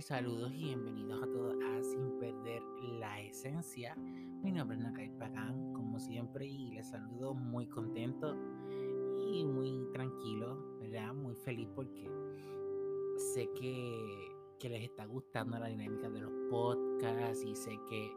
saludos 0.00 0.52
y 0.52 0.64
bienvenidos 0.64 1.22
a 1.22 1.26
todos 1.26 1.54
a 1.62 1.82
Sin 1.84 2.18
Perder 2.18 2.62
la 2.98 3.20
Esencia. 3.20 3.94
Mi 4.42 4.50
nombre 4.50 4.76
es 4.76 4.82
Nakai 4.82 5.08
Pagán, 5.18 5.72
como 5.72 6.00
siempre, 6.00 6.46
y 6.46 6.72
les 6.72 6.88
saludo 6.88 7.32
muy 7.32 7.68
contento 7.68 8.34
y 9.30 9.44
muy 9.44 9.86
tranquilo, 9.92 10.78
¿verdad? 10.80 11.14
Muy 11.14 11.36
feliz 11.36 11.68
porque 11.76 12.10
sé 13.34 13.48
que, 13.52 14.32
que 14.58 14.68
les 14.68 14.82
está 14.82 15.06
gustando 15.06 15.60
la 15.60 15.68
dinámica 15.68 16.10
de 16.10 16.22
los 16.22 16.32
podcasts 16.50 17.44
y 17.44 17.54
sé 17.54 17.78
que, 17.88 18.10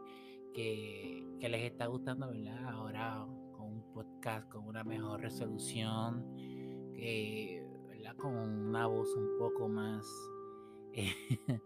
que, 1.38 1.48
les 1.48 1.62
está 1.62 1.86
gustando, 1.86 2.28
¿verdad? 2.28 2.70
Ahora 2.70 3.24
con 3.52 3.66
un 3.74 3.92
podcast 3.92 4.48
con 4.48 4.66
una 4.66 4.82
mejor 4.82 5.20
resolución, 5.20 6.24
que, 6.92 7.64
¿verdad? 7.86 8.16
Con 8.16 8.34
una 8.34 8.88
voz 8.88 9.14
un 9.14 9.38
poco 9.38 9.68
más 9.68 10.04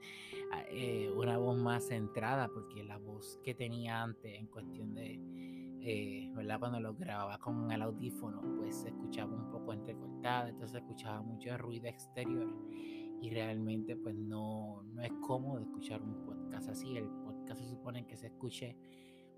Eh, 0.68 1.10
una 1.16 1.38
voz 1.38 1.56
más 1.58 1.88
centrada, 1.88 2.48
porque 2.48 2.84
la 2.84 2.98
voz 2.98 3.40
que 3.42 3.54
tenía 3.54 4.02
antes 4.02 4.38
en 4.38 4.46
cuestión 4.46 4.94
de, 4.94 5.18
eh, 5.80 6.30
¿verdad? 6.34 6.58
Cuando 6.58 6.78
lo 6.80 6.94
grababa 6.94 7.38
con 7.38 7.70
el 7.72 7.80
audífono, 7.80 8.42
pues 8.58 8.76
se 8.76 8.88
escuchaba 8.88 9.32
un 9.34 9.50
poco 9.50 9.72
entrecortada, 9.72 10.50
entonces 10.50 10.82
escuchaba 10.82 11.22
mucho 11.22 11.56
ruido 11.56 11.88
exterior 11.88 12.54
y 13.22 13.30
realmente 13.30 13.96
pues 13.96 14.14
no, 14.14 14.82
no 14.82 15.02
es 15.02 15.12
cómodo 15.26 15.60
escuchar 15.60 16.02
un 16.02 16.24
podcast 16.24 16.68
así, 16.68 16.96
el 16.96 17.08
podcast 17.08 17.60
se 17.60 17.68
supone 17.68 18.06
que 18.06 18.16
se 18.16 18.26
escuche 18.26 18.76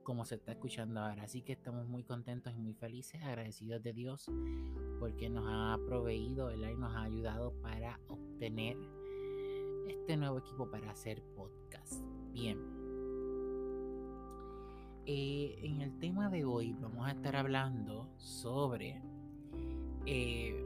como 0.02 0.24
se 0.24 0.36
está 0.36 0.52
escuchando 0.52 1.00
ahora. 1.00 1.22
Así 1.24 1.42
que 1.42 1.52
estamos 1.52 1.88
muy 1.88 2.04
contentos 2.04 2.52
y 2.54 2.58
muy 2.58 2.74
felices, 2.74 3.22
agradecidos 3.22 3.82
de 3.82 3.92
Dios 3.92 4.30
porque 5.00 5.28
nos 5.28 5.44
ha 5.48 5.78
proveído 5.86 6.52
y 6.52 6.76
nos 6.76 6.94
ha 6.94 7.02
ayudado 7.02 7.52
para 7.60 7.98
obtener 8.08 8.76
este 9.88 10.16
nuevo 10.16 10.38
equipo 10.38 10.70
para 10.70 10.90
hacer 10.90 11.22
podcast. 11.34 12.02
Bien. 12.32 12.58
Eh, 15.06 15.58
en 15.62 15.82
el 15.82 15.98
tema 15.98 16.30
de 16.30 16.44
hoy 16.44 16.74
vamos 16.80 17.06
a 17.06 17.10
estar 17.10 17.36
hablando 17.36 18.08
sobre 18.16 19.02
eh, 20.06 20.64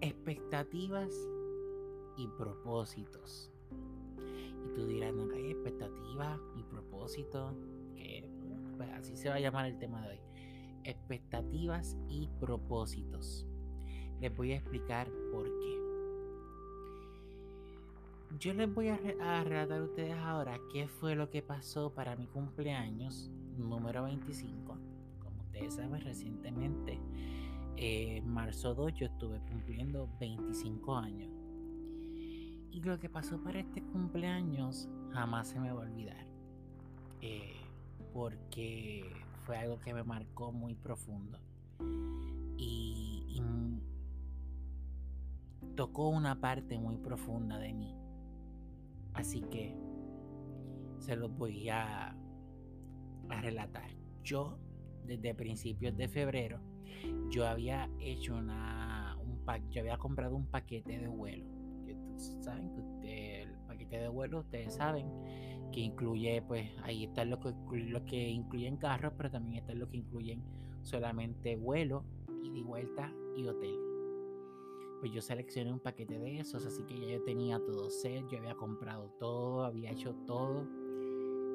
expectativas 0.00 1.12
y 2.16 2.26
propósitos. 2.28 3.50
Y 4.64 4.74
tú 4.74 4.86
dirás, 4.86 5.14
no, 5.14 5.30
hay 5.34 5.50
expectativas 5.50 6.40
y 6.56 6.62
propósitos, 6.64 7.54
que 7.94 8.28
pues 8.76 8.90
así 8.90 9.16
se 9.16 9.28
va 9.28 9.36
a 9.36 9.40
llamar 9.40 9.66
el 9.66 9.78
tema 9.78 10.02
de 10.02 10.08
hoy. 10.10 10.20
Expectativas 10.84 11.96
y 12.08 12.28
propósitos. 12.40 13.46
Les 14.20 14.34
voy 14.34 14.52
a 14.52 14.56
explicar 14.56 15.10
por 15.32 15.44
qué. 15.44 15.79
Yo 18.38 18.54
les 18.54 18.72
voy 18.72 18.88
a, 18.88 18.96
relatar 19.44 19.78
a 19.78 19.82
ustedes 19.82 20.14
ahora 20.14 20.58
qué 20.72 20.86
fue 20.86 21.16
lo 21.16 21.30
que 21.30 21.42
pasó 21.42 21.92
para 21.92 22.14
mi 22.14 22.26
cumpleaños 22.28 23.30
número 23.56 24.04
25. 24.04 24.78
Como 25.18 25.40
ustedes 25.42 25.74
saben, 25.74 26.00
recientemente, 26.00 27.00
en 27.76 28.18
eh, 28.18 28.22
marzo 28.24 28.74
2, 28.74 28.94
yo 28.94 29.06
estuve 29.06 29.40
cumpliendo 29.40 30.08
25 30.20 30.96
años. 30.96 31.30
Y 32.70 32.80
lo 32.82 33.00
que 33.00 33.08
pasó 33.08 33.42
para 33.42 33.58
este 33.58 33.82
cumpleaños 33.82 34.88
jamás 35.12 35.48
se 35.48 35.58
me 35.58 35.72
va 35.72 35.82
a 35.82 35.86
olvidar. 35.86 36.24
Eh, 37.20 37.56
porque 38.14 39.12
fue 39.44 39.56
algo 39.58 39.80
que 39.80 39.92
me 39.92 40.04
marcó 40.04 40.52
muy 40.52 40.74
profundo. 40.74 41.38
y 42.56 43.42
tocó 45.76 46.10
una 46.10 46.38
parte 46.40 46.78
muy 46.78 46.98
profunda 46.98 47.58
de 47.58 47.72
mí. 47.72 47.99
Así 49.14 49.42
que 49.50 49.76
se 50.98 51.16
los 51.16 51.34
voy 51.36 51.68
a, 51.68 52.16
relatar. 53.42 53.88
Yo, 54.24 54.58
desde 55.04 55.34
principios 55.34 55.96
de 55.96 56.08
febrero, 56.08 56.60
yo 57.30 57.46
había 57.46 57.88
hecho 58.00 58.34
una, 58.34 59.16
un 59.20 59.44
yo 59.70 59.80
había 59.80 59.96
comprado 59.98 60.34
un 60.34 60.46
paquete 60.46 60.98
de 60.98 61.06
vuelo. 61.06 61.46
Que 61.86 61.96
saben 62.42 62.74
que 63.00 63.42
el 63.42 63.54
paquete 63.68 63.98
de 64.00 64.08
vuelo, 64.08 64.40
ustedes 64.40 64.74
saben 64.74 65.06
que 65.72 65.80
incluye, 65.80 66.42
pues 66.42 66.68
ahí 66.82 67.04
está 67.04 67.24
lo 67.24 67.38
que, 67.38 67.54
lo 67.70 68.04
que 68.04 68.28
incluyen 68.28 68.76
carros, 68.76 69.12
pero 69.16 69.30
también 69.30 69.62
está 69.62 69.74
lo 69.74 69.88
que 69.88 69.98
incluyen 69.98 70.42
solamente 70.82 71.54
vuelo, 71.54 72.04
ida 72.42 72.58
y 72.58 72.62
vuelta 72.62 73.12
y 73.36 73.46
hotel 73.46 73.89
pues 75.00 75.12
yo 75.12 75.22
seleccioné 75.22 75.72
un 75.72 75.80
paquete 75.80 76.18
de 76.18 76.40
esos, 76.40 76.64
así 76.66 76.84
que 76.84 77.00
ya 77.00 77.06
yo 77.16 77.22
tenía 77.22 77.58
todo 77.58 77.90
set, 77.90 78.28
yo 78.28 78.38
había 78.38 78.54
comprado 78.54 79.10
todo, 79.18 79.64
había 79.64 79.90
hecho 79.90 80.14
todo, 80.26 80.66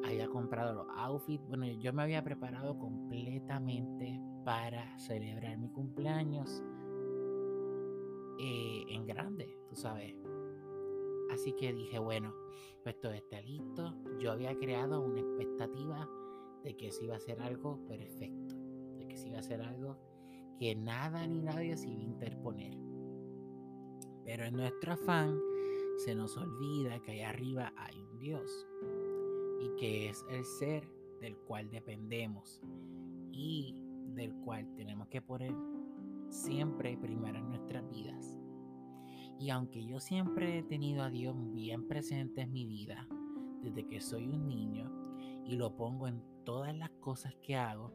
había 0.03 0.27
comprado 0.27 0.73
los 0.73 0.87
outfits, 0.97 1.47
bueno, 1.47 1.67
yo 1.67 1.93
me 1.93 2.03
había 2.03 2.23
preparado 2.23 2.77
completamente 2.77 4.19
para 4.43 4.97
celebrar 4.97 5.57
mi 5.57 5.69
cumpleaños 5.69 6.63
eh, 8.39 8.83
en 8.89 9.05
grande, 9.05 9.57
tú 9.69 9.75
sabes. 9.75 10.15
Así 11.31 11.53
que 11.53 11.73
dije, 11.73 11.99
bueno, 11.99 12.33
pues 12.83 12.99
todo 12.99 13.13
está 13.13 13.41
listo. 13.41 13.95
Yo 14.19 14.31
había 14.31 14.55
creado 14.57 15.01
una 15.01 15.19
expectativa 15.19 16.07
de 16.63 16.75
que 16.77 16.87
eso 16.87 17.03
iba 17.03 17.15
a 17.15 17.19
ser 17.19 17.41
algo 17.41 17.79
perfecto, 17.87 18.55
de 18.97 19.07
que 19.07 19.15
eso 19.15 19.27
iba 19.27 19.39
a 19.39 19.43
ser 19.43 19.61
algo 19.61 19.97
que 20.59 20.75
nada 20.75 21.25
ni 21.27 21.41
nadie 21.41 21.75
se 21.77 21.89
iba 21.89 22.01
a 22.01 22.05
interponer. 22.05 22.84
Pero 24.35 24.47
en 24.47 24.57
nuestro 24.57 24.91
afán 24.91 25.39
se 25.95 26.13
nos 26.13 26.35
olvida 26.35 27.01
que 27.01 27.13
allá 27.13 27.29
arriba 27.29 27.71
hay 27.77 28.01
un 28.01 28.19
Dios 28.19 28.67
y 29.61 29.79
que 29.79 30.09
es 30.09 30.25
el 30.29 30.43
ser 30.43 30.91
del 31.21 31.37
cual 31.37 31.69
dependemos 31.69 32.61
y 33.31 33.81
del 34.13 34.35
cual 34.43 34.67
tenemos 34.75 35.07
que 35.07 35.21
poner 35.21 35.53
siempre 36.27 36.97
primero 36.97 37.39
en 37.39 37.47
nuestras 37.47 37.89
vidas. 37.89 38.37
Y 39.39 39.51
aunque 39.51 39.85
yo 39.85 40.01
siempre 40.01 40.59
he 40.59 40.63
tenido 40.63 41.03
a 41.03 41.09
Dios 41.09 41.33
bien 41.53 41.87
presente 41.87 42.41
en 42.41 42.51
mi 42.51 42.65
vida, 42.65 43.07
desde 43.61 43.87
que 43.87 44.01
soy 44.01 44.27
un 44.27 44.49
niño, 44.49 44.91
y 45.45 45.55
lo 45.55 45.77
pongo 45.77 46.09
en 46.09 46.21
todas 46.43 46.75
las 46.75 46.89
cosas 46.99 47.33
que 47.41 47.55
hago, 47.55 47.93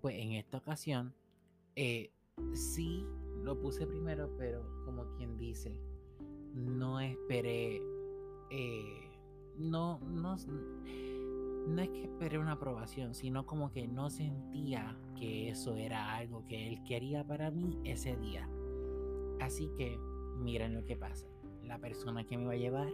pues 0.00 0.16
en 0.16 0.32
esta 0.32 0.58
ocasión 0.58 1.14
eh, 1.76 2.10
sí 2.54 3.06
lo 3.46 3.56
puse 3.60 3.86
primero, 3.86 4.28
pero 4.36 4.60
como 4.84 5.06
quien 5.16 5.38
dice, 5.38 5.80
no 6.52 6.98
esperé, 6.98 7.80
eh, 8.50 9.08
no, 9.56 10.00
no, 10.00 10.34
no 11.68 11.82
es 11.82 11.88
que 11.90 12.02
esperé 12.02 12.38
una 12.38 12.52
aprobación, 12.52 13.14
sino 13.14 13.46
como 13.46 13.70
que 13.70 13.86
no 13.86 14.10
sentía 14.10 14.98
que 15.16 15.48
eso 15.48 15.76
era 15.76 16.16
algo 16.16 16.44
que 16.48 16.66
él 16.66 16.82
quería 16.82 17.24
para 17.24 17.52
mí 17.52 17.78
ese 17.84 18.16
día. 18.16 18.50
Así 19.40 19.70
que 19.76 19.96
miren 20.38 20.74
lo 20.74 20.84
que 20.84 20.96
pasa. 20.96 21.28
La 21.62 21.78
persona 21.78 22.26
que 22.26 22.36
me 22.36 22.42
iba 22.42 22.52
a 22.52 22.56
llevar 22.56 22.92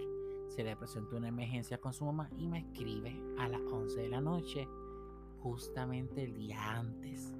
se 0.48 0.64
le 0.64 0.76
presentó 0.76 1.16
una 1.16 1.28
emergencia 1.28 1.78
con 1.78 1.94
su 1.94 2.04
mamá 2.04 2.28
y 2.36 2.46
me 2.46 2.58
escribe 2.58 3.18
a 3.38 3.48
las 3.48 3.62
11 3.62 4.02
de 4.02 4.08
la 4.10 4.20
noche, 4.20 4.68
justamente 5.40 6.24
el 6.24 6.34
día 6.34 6.76
antes 6.76 7.32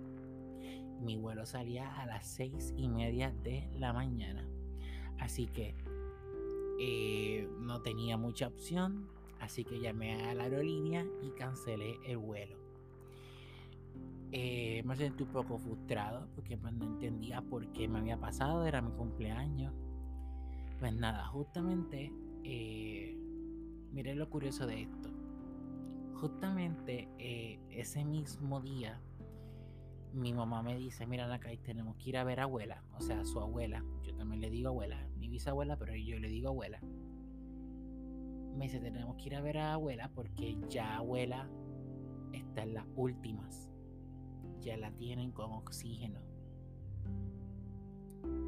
mi 1.03 1.17
vuelo 1.17 1.45
salía 1.45 2.01
a 2.01 2.07
las 2.07 2.27
seis 2.27 2.73
y 2.77 2.89
media 2.89 3.33
de 3.43 3.69
la 3.79 3.93
mañana. 3.93 4.47
Así 5.19 5.47
que 5.47 5.75
eh, 6.81 7.49
no 7.61 7.81
tenía 7.83 8.17
mucha 8.17 8.47
opción. 8.47 9.09
Así 9.41 9.65
que 9.65 9.81
llamé 9.81 10.23
a 10.23 10.35
la 10.35 10.45
aerolínea 10.45 11.05
y 11.23 11.31
cancelé 11.31 11.99
el 12.07 12.19
vuelo. 12.19 12.57
Eh, 14.31 14.83
me 14.85 14.97
sentí 14.97 15.25
un 15.25 15.29
poco 15.31 15.59
frustrado 15.59 16.29
porque 16.35 16.57
pues, 16.57 16.73
no 16.73 16.87
entendía 16.87 17.43
por 17.43 17.67
qué 17.73 17.89
me 17.89 17.99
había 17.99 18.19
pasado. 18.19 18.65
Era 18.65 18.81
mi 18.81 18.93
cumpleaños. 18.93 19.75
Pues 20.79 20.95
nada, 20.95 21.27
justamente, 21.27 22.13
eh, 22.45 23.17
miren 23.93 24.19
lo 24.19 24.31
curioso 24.31 24.67
de 24.67 24.83
esto. 24.83 25.09
Justamente 26.15 27.09
ese 27.71 28.05
mismo 28.05 28.61
día 28.61 29.01
mi 30.13 30.33
mamá 30.33 30.63
me 30.63 30.77
dice, 30.77 31.07
mira 31.07 31.33
acá 31.33 31.51
tenemos 31.63 31.97
que 31.97 32.11
ir 32.11 32.17
a 32.17 32.25
ver 32.25 32.41
a 32.41 32.45
abuela, 32.45 32.83
o 32.99 33.01
sea, 33.01 33.25
su 33.25 33.41
abuela, 33.41 33.85
yo 34.03 34.15
también 34.15 34.41
le 34.41 34.51
digo 34.51 34.69
abuela, 34.69 35.09
mi 35.17 35.29
bisabuela, 35.29 35.77
pero 35.77 35.95
yo 35.95 36.19
le 36.19 36.29
digo 36.29 36.49
abuela. 36.49 36.81
Me 38.57 38.67
dice, 38.67 38.81
tenemos 38.81 39.17
que 39.17 39.29
ir 39.29 39.35
a 39.35 39.41
ver 39.41 39.59
a 39.59 39.75
abuela 39.75 40.11
porque 40.15 40.59
ya 40.69 40.97
abuela 40.97 41.49
está 42.33 42.63
en 42.63 42.75
las 42.75 42.87
últimas, 42.97 43.71
ya 44.61 44.77
la 44.77 44.91
tienen 44.93 45.33
con 45.33 45.53
oxígeno. 45.53 46.21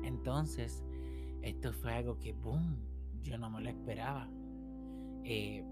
Entonces, 0.05 0.85
esto 1.41 1.73
fue 1.73 1.95
algo 1.95 2.19
que, 2.19 2.33
¡boom!, 2.33 2.77
yo 3.23 3.39
no 3.39 3.49
me 3.49 3.63
lo 3.63 3.71
esperaba. 3.71 4.29
Eh, 5.25 5.65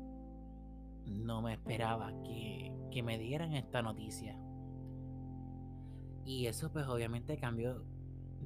no 1.04 1.42
me 1.42 1.52
esperaba 1.52 2.12
que, 2.22 2.72
que 2.90 3.02
me 3.02 3.18
dieran 3.18 3.52
esta 3.52 3.82
noticia 3.82 4.38
y 6.24 6.46
eso 6.46 6.70
pues 6.72 6.86
obviamente 6.86 7.36
cambió 7.36 7.82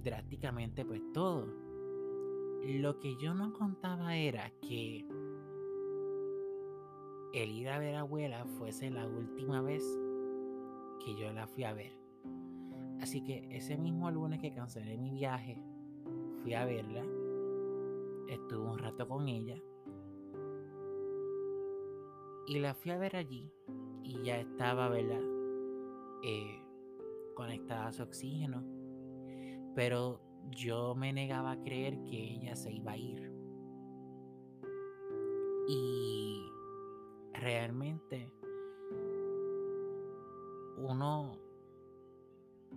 drásticamente 0.02 0.84
pues 0.84 1.00
todo. 1.12 1.46
Lo 2.64 2.98
que 2.98 3.16
yo 3.16 3.34
no 3.34 3.52
contaba 3.52 4.16
era 4.16 4.50
que 4.60 5.06
el 7.32 7.50
ir 7.50 7.68
a 7.68 7.78
ver 7.78 7.96
a 7.96 8.00
abuela 8.00 8.44
fuese 8.58 8.90
la 8.90 9.06
última 9.06 9.60
vez 9.60 9.84
que 11.04 11.14
yo 11.14 11.32
la 11.32 11.46
fui 11.46 11.64
a 11.64 11.72
ver. 11.72 11.92
Así 13.00 13.22
que 13.22 13.46
ese 13.50 13.76
mismo 13.76 14.10
lunes 14.10 14.40
que 14.40 14.54
cancelé 14.54 14.96
mi 14.96 15.10
viaje, 15.10 15.62
fui 16.42 16.54
a 16.54 16.64
verla, 16.64 17.04
estuve 18.28 18.68
un 18.68 18.78
rato 18.78 19.06
con 19.06 19.28
ella 19.28 19.60
y 22.46 22.58
la 22.58 22.74
fui 22.74 22.90
a 22.92 22.98
ver 22.98 23.16
allí 23.16 23.52
y 24.02 24.22
ya 24.22 24.38
estaba, 24.38 24.88
¿verdad? 24.88 25.22
Eh, 26.22 26.65
conectada 27.36 27.86
a 27.86 27.92
su 27.92 28.02
oxígeno. 28.02 28.64
Pero 29.76 30.20
yo 30.50 30.96
me 30.96 31.12
negaba 31.12 31.52
a 31.52 31.60
creer 31.60 32.02
que 32.02 32.34
ella 32.34 32.56
se 32.56 32.72
iba 32.72 32.92
a 32.92 32.96
ir. 32.96 33.32
Y 35.68 36.42
realmente 37.34 38.32
uno 40.78 41.38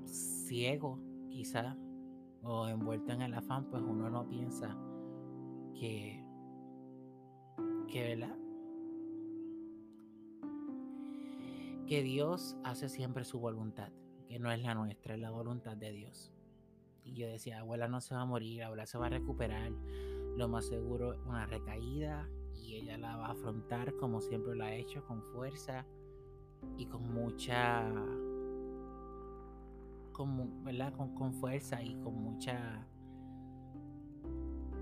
ciego 0.06 1.00
quizá 1.30 1.78
o 2.42 2.68
envuelto 2.68 3.12
en 3.12 3.22
el 3.22 3.34
afán 3.34 3.66
pues 3.70 3.84
uno 3.84 4.10
no 4.10 4.28
piensa 4.28 4.78
que 5.74 6.24
que 7.88 8.16
verdad 8.16 8.38
que 11.86 12.04
Dios 12.04 12.58
hace 12.64 12.88
siempre 12.88 13.24
su 13.24 13.40
voluntad 13.40 13.92
que 14.30 14.40
no 14.40 14.50
es 14.52 14.62
la 14.62 14.76
nuestra 14.76 15.16
es 15.16 15.20
la 15.20 15.32
voluntad 15.32 15.76
de 15.76 15.92
Dios 15.92 16.32
y 17.04 17.16
yo 17.16 17.28
decía 17.28 17.60
abuela 17.60 17.90
no 17.90 18.00
se 18.00 18.16
va 18.16 18.22
a 18.22 18.26
morir 18.26 18.64
abuela 18.64 18.86
se 18.86 18.98
va 18.98 19.08
a 19.08 19.10
recuperar 19.10 19.74
lo 20.38 20.48
más 20.48 20.68
seguro 20.68 21.18
una 21.26 21.46
recaída 21.46 22.30
y 22.70 22.76
ella 22.76 22.98
la 22.98 23.18
va 23.18 23.28
a 23.28 23.32
afrontar 23.32 23.96
como 23.96 24.22
siempre 24.22 24.56
lo 24.56 24.64
ha 24.64 24.74
hecho, 24.74 25.04
con 25.06 25.24
fuerza 25.24 25.86
y 26.78 26.86
con 26.86 27.14
mucha, 27.14 27.90
con, 30.12 30.64
¿verdad? 30.64 30.94
Con, 30.94 31.34
fuerza 31.34 31.82
y 31.82 31.96
con 32.02 32.16
mucha, 32.16 32.88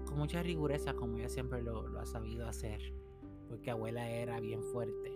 con 0.05 0.17
mucha 0.17 0.43
rigureza 0.43 0.93
como 0.93 1.17
ella 1.17 1.29
siempre 1.29 1.61
lo 1.61 1.99
ha 1.99 2.05
sabido 2.05 2.47
hacer, 2.47 2.81
porque 3.47 3.71
abuela 3.71 4.09
era 4.09 4.39
bien 4.39 4.63
fuerte. 4.63 5.13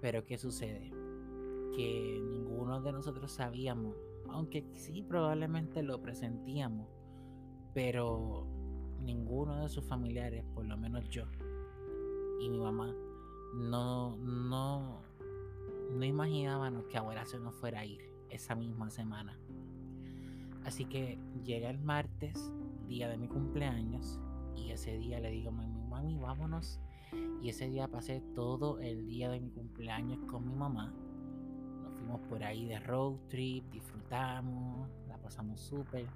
Pero 0.00 0.24
¿qué 0.24 0.38
sucede? 0.38 0.92
Que 1.74 2.20
ninguno 2.22 2.80
de 2.80 2.92
nosotros 2.92 3.30
sabíamos, 3.30 3.96
aunque 4.28 4.64
sí 4.74 5.02
probablemente 5.02 5.82
lo 5.82 6.00
presentíamos, 6.02 6.88
pero 7.74 8.46
ninguno 9.00 9.62
de 9.62 9.68
sus 9.68 9.84
familiares, 9.84 10.44
por 10.54 10.64
lo 10.66 10.76
menos 10.76 11.08
yo 11.08 11.24
y 12.40 12.48
mi 12.48 12.58
mamá, 12.58 12.94
no, 13.54 14.16
no, 14.18 15.02
no 15.90 16.04
imaginábamos 16.04 16.84
que 16.86 16.98
abuela 16.98 17.24
se 17.24 17.38
nos 17.38 17.54
fuera 17.54 17.80
a 17.80 17.84
ir 17.84 18.00
esa 18.30 18.54
misma 18.54 18.90
semana. 18.90 19.38
Así 20.64 20.84
que 20.84 21.18
llega 21.44 21.70
el 21.70 21.78
martes, 21.78 22.52
día 22.86 23.08
de 23.08 23.16
mi 23.16 23.28
cumpleaños, 23.28 24.20
y 24.54 24.70
ese 24.70 24.98
día 24.98 25.20
le 25.20 25.30
digo 25.30 25.50
a 25.50 25.52
mi 25.52 25.82
mami, 25.88 26.16
vámonos. 26.16 26.80
Y 27.40 27.48
ese 27.48 27.68
día 27.68 27.88
pasé 27.88 28.20
todo 28.34 28.78
el 28.80 29.06
día 29.06 29.30
de 29.30 29.40
mi 29.40 29.50
cumpleaños 29.50 30.18
con 30.30 30.46
mi 30.46 30.54
mamá. 30.54 30.92
Por 32.16 32.42
ahí 32.42 32.66
de 32.66 32.78
road 32.80 33.16
trip, 33.28 33.70
disfrutamos, 33.70 34.88
la 35.08 35.18
pasamos 35.18 35.60
súper. 35.60 36.06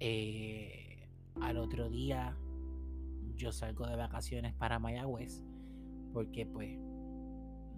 Eh, 0.00 1.08
al 1.40 1.56
otro 1.58 1.88
día 1.88 2.36
yo 3.36 3.52
salgo 3.52 3.86
de 3.86 3.96
vacaciones 3.96 4.52
para 4.54 4.78
Mayagüez 4.78 5.44
porque 6.12 6.46
pues 6.46 6.78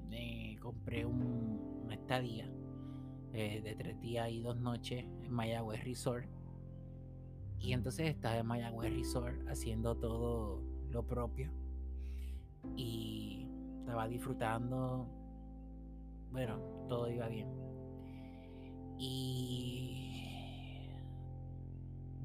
me 0.09 0.57
compré 0.61 1.05
un, 1.05 1.81
una 1.85 1.95
estadía 1.95 2.51
eh, 3.33 3.61
de 3.63 3.75
tres 3.75 4.01
días 4.01 4.31
y 4.31 4.41
dos 4.41 4.59
noches 4.59 5.05
en 5.23 5.33
Mayagüez 5.33 5.85
Resort 5.85 6.27
y 7.59 7.73
entonces 7.73 8.09
estaba 8.09 8.39
en 8.39 8.47
Mayagüez 8.47 8.93
Resort 8.93 9.49
haciendo 9.49 9.97
todo 9.97 10.63
lo 10.91 11.07
propio 11.07 11.51
y 12.77 13.47
estaba 13.81 14.09
disfrutando 14.09 15.09
bueno 16.33 16.59
todo 16.89 17.11
iba 17.11 17.29
bien 17.29 17.49
y 18.99 20.03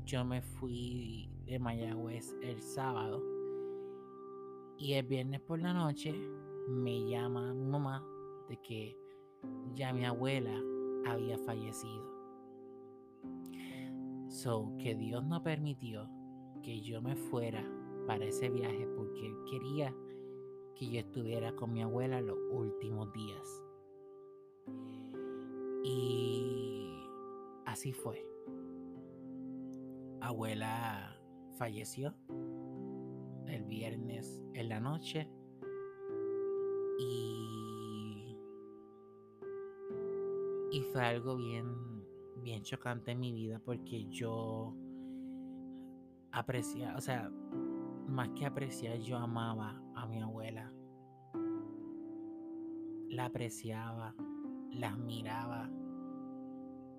yo 0.05 0.23
me 0.23 0.41
fui 0.41 1.29
de 1.45 1.59
Mayagüez 1.59 2.35
el 2.41 2.61
sábado 2.61 3.21
y 4.77 4.93
el 4.93 5.05
viernes 5.05 5.41
por 5.41 5.59
la 5.59 5.73
noche 5.73 6.13
me 6.67 7.09
llama 7.09 7.53
mi 7.53 7.65
mamá 7.65 8.05
de 8.47 8.57
que 8.61 8.97
ya 9.73 9.93
mi 9.93 10.05
abuela 10.05 10.53
había 11.05 11.37
fallecido. 11.39 12.05
So 14.29 14.73
que 14.77 14.95
Dios 14.95 15.23
no 15.25 15.41
permitió 15.41 16.09
que 16.61 16.81
yo 16.81 17.01
me 17.01 17.15
fuera 17.15 17.65
para 18.05 18.25
ese 18.25 18.49
viaje 18.49 18.87
porque 18.95 19.25
él 19.25 19.35
quería 19.49 19.95
que 20.75 20.89
yo 20.89 20.99
estuviera 20.99 21.55
con 21.55 21.73
mi 21.73 21.81
abuela 21.81 22.21
los 22.21 22.37
últimos 22.51 23.11
días. 23.13 23.66
Y 25.83 27.03
así 27.65 27.93
fue 27.93 28.27
abuela 30.21 31.17
falleció 31.57 32.13
el 33.47 33.63
viernes 33.65 34.43
en 34.53 34.69
la 34.69 34.79
noche 34.79 35.29
y, 36.99 38.37
y 40.71 40.81
fue 40.91 41.01
algo 41.01 41.37
bien, 41.37 41.65
bien 42.43 42.63
chocante 42.63 43.11
en 43.11 43.19
mi 43.19 43.31
vida 43.31 43.61
porque 43.63 44.05
yo 44.09 44.75
apreciaba, 46.31 46.97
o 46.97 47.01
sea, 47.01 47.31
más 48.07 48.29
que 48.29 48.45
apreciar, 48.45 48.97
yo 48.99 49.17
amaba 49.17 49.81
a 49.95 50.05
mi 50.07 50.21
abuela. 50.21 50.71
La 53.09 53.25
apreciaba, 53.25 54.13
la 54.77 54.89
admiraba. 54.89 55.69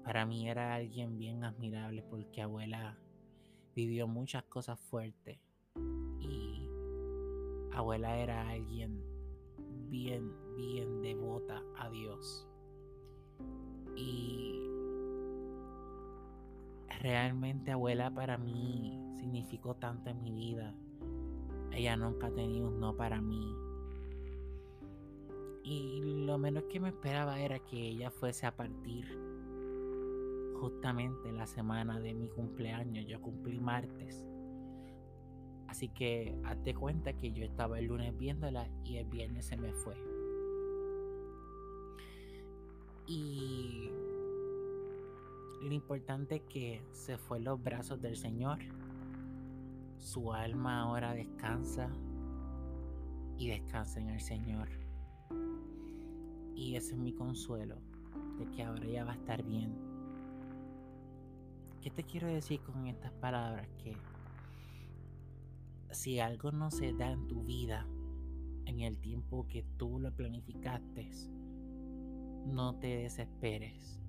Para 0.05 0.27
mí 0.27 0.49
era 0.49 0.75
alguien 0.75 1.19
bien 1.19 1.45
admirable 1.45 2.03
porque 2.03 2.43
abuela 2.43 2.99
vivió 3.75 4.09
muchas 4.09 4.43
cosas 4.45 4.81
fuertes 4.81 5.39
y 6.19 6.69
abuela 7.73 8.17
era 8.17 8.49
alguien 8.49 9.03
bien, 9.91 10.33
bien 10.57 11.03
devota 11.03 11.63
a 11.77 11.91
Dios. 11.91 12.49
Y 13.97 14.61
realmente 17.01 17.73
abuela 17.73 18.11
para 18.13 18.39
mí 18.39 18.99
significó 19.19 19.75
tanto 19.75 20.11
en 20.11 20.23
mi 20.23 20.33
vida. 20.33 20.75
Ella 21.73 21.97
nunca 21.97 22.29
ha 22.29 22.35
tenido 22.35 22.69
un 22.69 22.81
no 22.81 22.97
para 22.97 23.21
mí. 23.21 23.68
Y 25.71 26.01
lo 26.25 26.39
menos 26.39 26.65
que 26.65 26.81
me 26.81 26.89
esperaba 26.89 27.39
era 27.41 27.59
que 27.59 27.77
ella 27.77 28.11
fuese 28.11 28.47
a 28.47 28.57
partir 28.57 29.05
justamente 30.55 31.31
la 31.31 31.47
semana 31.47 32.01
de 32.01 32.15
mi 32.15 32.27
cumpleaños. 32.31 33.05
Yo 33.05 33.21
cumplí 33.21 33.61
martes. 33.61 34.25
Así 35.67 35.91
que 35.91 36.35
hazte 36.47 36.73
cuenta 36.73 37.13
que 37.13 37.33
yo 37.33 37.45
estaba 37.45 37.79
el 37.79 37.85
lunes 37.85 38.17
viéndola 38.17 38.67
y 38.83 38.97
el 38.97 39.05
viernes 39.05 39.45
se 39.45 39.59
me 39.59 39.75
fue. 39.75 39.95
Y 43.07 43.91
lo 45.61 45.75
importante 45.75 46.37
es 46.37 46.43
que 46.49 46.83
se 46.93 47.19
fue 47.19 47.37
en 47.37 47.45
los 47.45 47.63
brazos 47.63 48.01
del 48.01 48.17
Señor. 48.17 48.61
Su 49.99 50.33
alma 50.33 50.81
ahora 50.81 51.13
descansa 51.13 51.91
y 53.37 53.49
descansa 53.49 54.01
en 54.01 54.09
el 54.09 54.21
Señor. 54.23 54.88
Y 56.59 56.75
ese 56.75 56.95
es 56.95 56.99
mi 56.99 57.13
consuelo, 57.13 57.77
de 58.39 58.51
que 58.51 58.65
ahora 58.65 58.85
ya 58.85 59.05
va 59.05 59.13
a 59.13 59.17
estar 59.17 59.43
bien 59.45 59.89
¿Qué 61.81 61.91
te 61.91 62.03
quiero 62.03 62.27
decir 62.27 62.61
con 62.61 62.89
estas 62.89 63.13
palabras? 63.13 63.69
Que 63.83 63.97
si 65.93 66.19
algo 66.19 66.51
no 66.51 66.71
se 66.71 66.93
da 66.93 67.13
en 67.13 67.29
tu 67.29 67.45
vida 67.45 67.87
en 68.67 68.81
el 68.81 68.99
tiempo 68.99 69.47
que 69.49 69.65
tú 69.77 70.01
lo 70.01 70.13
planificaste, 70.13 71.09
no 72.47 72.75
te 72.81 72.89
desesperes. 72.89 74.01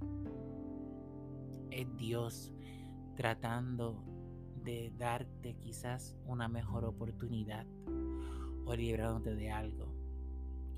Es 1.70 1.96
Dios 1.96 2.52
tratando 3.16 4.04
de 4.64 4.92
darte 4.98 5.54
quizás 5.54 6.18
una 6.26 6.48
mejor 6.48 6.86
oportunidad 6.86 7.68
o 8.66 8.76
librándote 8.76 9.36
de 9.36 9.52
algo. 9.52 9.99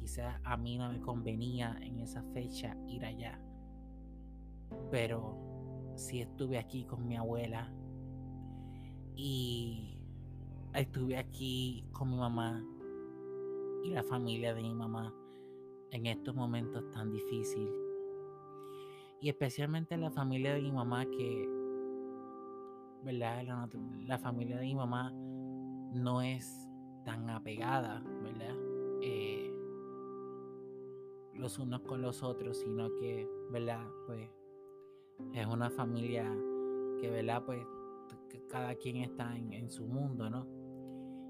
Quizás 0.01 0.41
a 0.43 0.57
mí 0.57 0.79
no 0.79 0.91
me 0.91 0.99
convenía 0.99 1.77
en 1.79 1.99
esa 1.99 2.23
fecha 2.33 2.75
ir 2.87 3.05
allá, 3.05 3.39
pero 4.89 5.37
si 5.95 6.21
estuve 6.21 6.57
aquí 6.57 6.85
con 6.85 7.07
mi 7.07 7.15
abuela 7.15 7.71
Y 9.15 9.99
estuve 10.73 11.17
aquí 11.17 11.85
con 11.91 12.09
mi 12.09 12.17
mamá 12.17 12.65
y 13.83 13.91
la 13.91 14.03
familia 14.03 14.55
de 14.55 14.63
mi 14.63 14.73
mamá 14.73 15.13
en 15.91 16.07
estos 16.07 16.33
momentos 16.33 16.89
tan 16.91 17.11
difíciles. 17.11 17.75
Y 19.19 19.29
especialmente 19.29 19.95
la 19.97 20.09
familia 20.09 20.55
de 20.55 20.61
mi 20.61 20.71
mamá 20.71 21.05
que, 21.05 21.47
¿verdad? 23.03 23.43
La, 24.07 24.17
familia 24.17 24.57
de 24.57 24.65
mi 24.65 24.73
mamá 24.73 25.11
no 25.11 26.23
es 26.23 26.67
tan 27.05 27.29
apegada, 27.29 28.01
¿verdad? 28.23 28.55
Eh, 29.03 29.30
los 31.41 31.57
unos 31.57 31.81
con 31.81 32.03
los 32.03 32.21
otros, 32.21 32.57
sino 32.57 32.93
que, 32.97 33.27
¿verdad? 33.49 33.83
Pues 34.05 34.29
es 35.33 35.47
una 35.47 35.71
familia 35.71 36.31
que, 36.99 37.09
¿verdad? 37.09 37.43
Pues 37.43 37.65
cada 38.47 38.75
quien 38.75 38.97
está 38.97 39.35
en, 39.35 39.69
su 39.71 39.87
mundo, 39.87 40.29
¿no? 40.29 40.45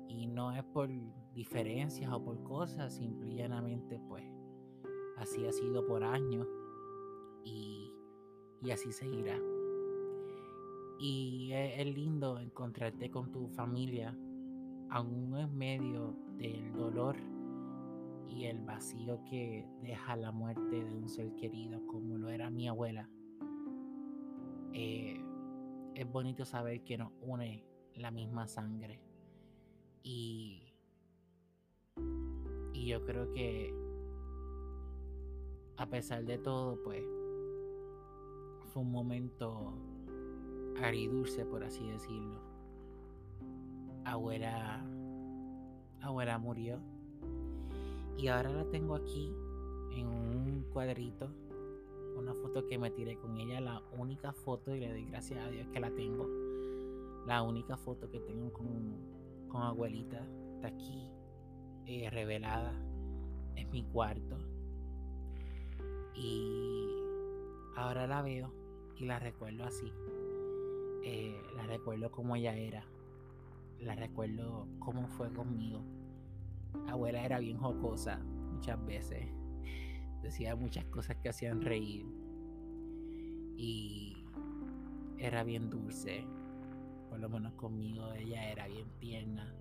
Y 0.10 0.28
no 0.28 0.52
es 0.52 0.64
por 0.66 0.90
diferencias 1.34 2.12
o 2.12 2.22
por 2.22 2.44
cosas, 2.44 2.94
simple 2.94 3.30
y 3.30 3.36
llanamente, 3.38 4.00
pues 4.10 4.26
así 5.18 5.46
ha 5.46 5.52
sido 5.54 5.86
por 5.88 6.04
años 6.04 6.46
y, 7.46 7.94
así 8.70 8.92
seguirá. 8.92 9.40
Y 11.00 11.52
es, 11.54 11.80
es, 11.80 11.96
lindo 11.96 12.38
encontrarte 12.38 13.10
con 13.10 13.32
tu 13.32 13.48
familia, 13.48 14.16
aún 14.90 15.38
en 15.38 15.58
medio 15.58 16.14
del 16.38 16.74
dolor 16.74 17.16
y 18.32 18.46
el 18.46 18.62
vacío 18.62 19.24
que 19.26 19.68
deja 19.82 20.16
la 20.16 20.32
muerte 20.32 20.84
de 20.84 20.94
un 20.94 21.10
ser 21.10 21.36
querido, 21.36 21.86
como 21.86 22.18
lo 22.18 22.30
era 22.30 22.50
mi 22.50 22.68
abuela. 22.68 23.10
Eh, 24.74 25.22
es 25.96 26.10
bonito 26.10 26.46
saber 26.46 26.84
que 26.84 26.98
nos 26.98 27.12
une 27.22 27.66
la 27.96 28.10
misma 28.10 28.48
sangre. 28.48 29.02
Y, 30.02 30.74
y 32.74 32.86
yo 32.86 33.04
creo 33.06 33.32
que 33.32 33.74
a 35.78 35.86
pesar 35.88 36.24
de 36.24 36.38
todo, 36.38 36.82
pues 36.84 37.04
fue 38.72 38.82
un 38.82 38.92
momento 38.92 39.74
agridulce, 40.82 41.46
por 41.46 41.64
así 41.64 41.86
decirlo. 41.86 42.40
Abuela, 44.06 44.86
abuela 46.02 46.38
murió. 46.38 46.82
Y 48.22 48.28
ahora 48.28 48.52
la 48.52 48.66
tengo 48.66 48.94
aquí 48.94 49.34
en 49.94 50.06
un 50.06 50.68
cuadrito 50.72 51.28
una 52.16 52.36
foto 52.36 52.68
que 52.68 52.78
me 52.78 52.92
tiré 52.92 53.18
con 53.18 53.36
ella, 53.40 53.60
la 53.60 53.82
única 53.98 54.32
foto, 54.32 54.76
y 54.76 54.80
le 54.80 54.92
doy 54.92 55.06
gracias 55.06 55.40
a 55.40 55.50
Dios 55.50 55.68
que 55.70 55.80
la 55.80 55.90
tengo. 55.90 56.30
La 57.26 57.42
única 57.42 57.78
foto 57.78 58.12
que 58.12 58.20
tengo 58.20 58.54
con, 58.54 59.48
con 59.50 59.64
abuelita 59.64 60.24
está 60.54 60.68
aquí, 60.68 61.10
eh, 61.88 62.12
revelada 62.12 62.74
en 63.56 63.72
mi 63.72 63.84
cuarto. 63.86 64.38
Y 66.14 66.90
ahora 67.76 68.06
la 68.06 68.22
veo 68.22 68.54
y 68.98 69.06
la 69.06 69.18
recuerdo 69.18 69.64
así. 69.64 69.92
Eh, 71.04 71.42
la 71.56 71.66
recuerdo 71.66 72.12
como 72.12 72.36
ella 72.36 72.56
era. 72.56 72.86
La 73.80 73.96
recuerdo 73.96 74.68
cómo 74.78 75.08
fue 75.08 75.34
conmigo. 75.34 75.82
Abuela 76.88 77.24
era 77.24 77.40
bien 77.40 77.58
jocosa 77.58 78.20
muchas 78.52 78.84
veces 78.86 79.42
decía 80.22 80.56
muchas 80.56 80.86
cosas 80.86 81.18
que 81.18 81.30
hacían 81.30 81.62
reír. 81.62 82.06
Y 83.58 84.26
era 85.18 85.44
bien 85.44 85.70
dulce. 85.70 86.26
Por 87.10 87.20
lo 87.20 87.30
menos 87.30 87.54
conmigo 87.54 88.14
ella 88.14 88.50
era 88.50 88.68
bien 88.68 88.88
tierna. 89.00 89.54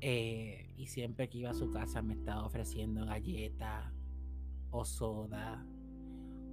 Eh, 0.00 0.72
y 0.76 0.86
siempre 0.86 1.28
que 1.28 1.38
iba 1.38 1.50
a 1.50 1.54
su 1.54 1.70
casa 1.70 2.02
me 2.02 2.14
estaba 2.14 2.44
ofreciendo 2.44 3.04
galletas 3.04 3.92
o 4.70 4.84
soda 4.84 5.66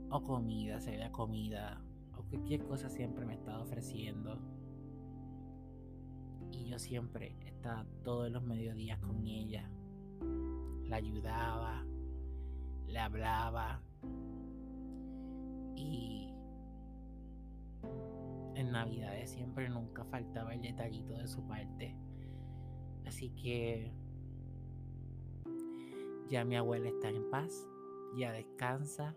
o 0.10 0.24
comida, 0.24 0.80
se 0.82 0.92
veía 0.92 1.12
comida 1.12 1.82
o 2.18 2.24
cualquier 2.24 2.66
cosa 2.66 2.90
siempre 2.90 3.26
me 3.26 3.36
estaba 3.36 3.62
ofreciendo. 3.62 4.40
Siempre 6.78 7.36
estaba 7.46 7.86
todos 8.04 8.30
los 8.30 8.44
mediodías 8.44 9.00
con 9.00 9.26
ella. 9.26 9.70
La 10.88 10.98
ayudaba, 10.98 11.86
le 12.86 13.00
hablaba 13.00 13.82
y 15.76 16.34
en 18.56 18.72
Navidades 18.72 19.32
siempre 19.32 19.70
nunca 19.70 20.04
faltaba 20.06 20.54
el 20.54 20.62
detallito 20.62 21.14
de 21.14 21.28
su 21.28 21.48
parte. 21.48 21.96
Así 23.06 23.30
que 23.30 23.94
ya 26.30 26.44
mi 26.44 26.56
abuela 26.56 26.90
está 26.90 27.10
en 27.10 27.30
paz, 27.30 27.68
ya 28.18 28.32
descansa 28.32 29.16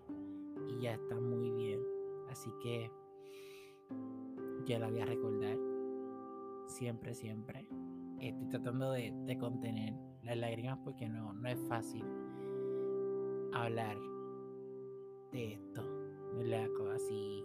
y 0.69 0.83
ya 0.83 0.95
está 0.95 1.17
muy 1.17 1.51
bien. 1.51 1.81
Así 2.31 2.51
que 2.63 2.91
yo 4.65 4.79
la 4.79 4.89
voy 4.89 5.01
a 5.01 5.07
recordar 5.07 5.78
siempre, 6.79 7.15
siempre. 7.15 7.69
Estoy 8.21 8.49
tratando 8.49 8.93
de, 8.93 9.13
de 9.27 9.37
contener 9.37 9.95
las 10.23 10.37
lágrimas 10.37 10.79
porque 10.85 11.09
no, 11.09 11.33
no 11.33 11.49
es 11.49 11.59
fácil 11.69 12.05
hablar 13.53 13.97
de 15.33 15.55
esto, 15.55 15.83
¿verdad? 16.37 16.69
Así, 16.95 17.45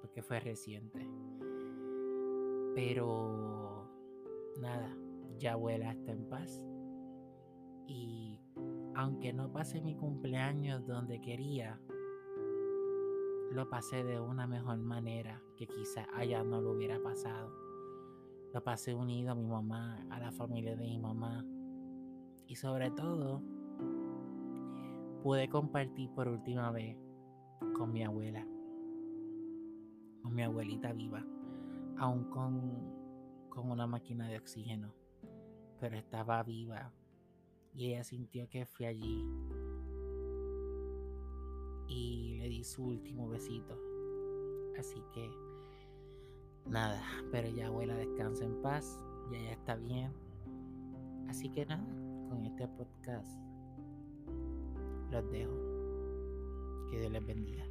porque 0.00 0.22
fue 0.22 0.40
reciente. 0.40 1.08
Pero 2.74 3.88
nada, 4.60 4.92
ya 5.38 5.52
abuela 5.52 5.92
está 5.92 6.12
en 6.12 6.28
paz. 6.28 6.62
Y 7.86 8.40
aunque 8.94 9.32
no 9.32 9.52
pasé 9.52 9.80
mi 9.80 9.94
cumpleaños 9.94 10.84
donde 10.86 11.20
quería, 11.20 11.80
lo 13.52 13.68
pasé 13.70 14.04
de 14.04 14.20
una 14.20 14.46
mejor 14.46 14.78
manera 14.78 15.40
que 15.56 15.66
quizá 15.66 16.06
allá 16.12 16.42
no 16.42 16.60
lo 16.60 16.72
hubiera 16.72 17.00
pasado. 17.00 17.67
Lo 18.52 18.64
pasé 18.64 18.94
unido 18.94 19.32
a 19.32 19.34
mi 19.34 19.46
mamá, 19.46 20.06
a 20.10 20.18
la 20.18 20.32
familia 20.32 20.74
de 20.74 20.86
mi 20.86 20.98
mamá. 20.98 21.44
Y 22.46 22.56
sobre 22.56 22.90
todo, 22.90 23.42
pude 25.22 25.48
compartir 25.48 26.10
por 26.14 26.28
última 26.28 26.70
vez 26.70 26.96
con 27.76 27.92
mi 27.92 28.02
abuela, 28.04 28.46
con 30.22 30.34
mi 30.34 30.42
abuelita 30.42 30.92
viva, 30.92 31.24
aún 31.98 32.24
con, 32.30 33.48
con 33.50 33.70
una 33.70 33.86
máquina 33.86 34.28
de 34.28 34.38
oxígeno, 34.38 34.94
pero 35.78 35.96
estaba 35.96 36.42
viva 36.42 36.92
y 37.74 37.92
ella 37.92 38.04
sintió 38.04 38.48
que 38.48 38.66
fui 38.66 38.86
allí 38.86 39.24
y 41.88 42.38
le 42.38 42.48
di 42.48 42.64
su 42.64 42.84
último 42.84 43.28
besito. 43.28 43.78
Así 44.78 45.02
que 45.12 45.28
nada, 46.68 47.00
pero 47.30 47.48
ya 47.48 47.66
abuela 47.66 47.94
descansa 47.94 48.44
en 48.44 48.60
paz, 48.62 49.00
ya 49.30 49.40
ya 49.40 49.52
está 49.52 49.76
bien. 49.76 50.12
Así 51.28 51.48
que 51.50 51.66
nada, 51.66 51.84
con 52.28 52.44
este 52.44 52.66
podcast 52.68 53.38
los 55.10 55.30
dejo. 55.30 55.52
Que 56.90 57.00
Dios 57.00 57.12
les 57.12 57.26
bendiga. 57.26 57.67